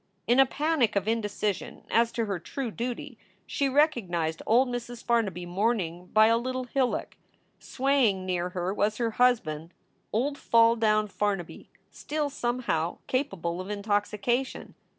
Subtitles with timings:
[0.25, 5.03] In a panic of indecision as to her true duty, she recognized old Mrs.
[5.03, 7.17] Farnaby mourning by a little hillock.
[7.59, 9.75] Swaying near her was her husband,
[10.11, 14.73] old Fall down Farnaby, still somehow capable of intoxication.